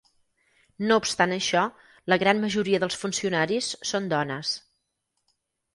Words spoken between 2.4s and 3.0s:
majoria dels